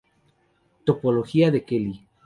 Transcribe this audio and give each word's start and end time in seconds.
Topología 0.83 1.51
de 1.51 1.63
Kelly 1.63 2.07